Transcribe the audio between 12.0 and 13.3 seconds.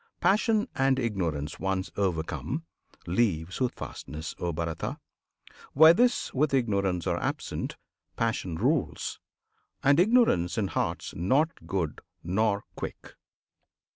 nor quick.